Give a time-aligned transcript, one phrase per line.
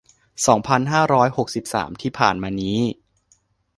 [0.47, 2.79] สองพันห้าร้อยหกสิบสาม ที่ผ่านมานี้